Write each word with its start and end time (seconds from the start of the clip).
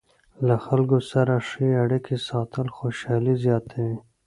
له 0.47 0.55
خلکو 0.65 0.97
سره 1.11 1.33
ښې 1.47 1.67
اړیکې 1.83 2.15
ساتل 2.29 2.67
خوشحالي 2.77 3.35
زیاتوي. 3.45 3.97